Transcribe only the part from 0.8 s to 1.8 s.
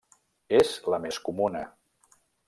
la més comuna.